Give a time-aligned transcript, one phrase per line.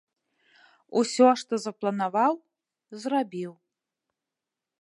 [1.01, 2.33] Усё, што запланаваў,
[3.05, 3.51] зрабіў.